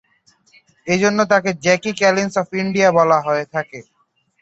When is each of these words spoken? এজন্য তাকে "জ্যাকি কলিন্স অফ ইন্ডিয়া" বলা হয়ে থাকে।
এজন্য 0.87 1.19
তাকে 1.31 1.49
"জ্যাকি 1.63 1.91
কলিন্স 1.99 2.33
অফ 2.37 2.47
ইন্ডিয়া" 2.61 2.89
বলা 2.97 3.17
হয়ে 3.25 3.45
থাকে। 3.53 3.79